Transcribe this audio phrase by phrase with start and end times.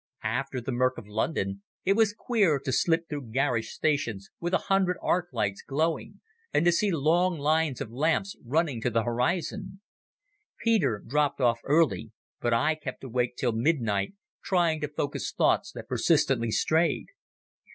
[0.23, 4.57] After the murk of London it was queer to slip through garish stations with a
[4.65, 9.79] hundred arc lights glowing, and to see long lines of lamps running to the horizon.
[10.63, 15.87] Peter dropped off early, but I kept awake till midnight, trying to focus thoughts that
[15.87, 17.09] persistently strayed.